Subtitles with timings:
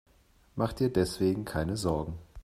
[0.55, 2.17] Mach dir deswegen keine Sorgen.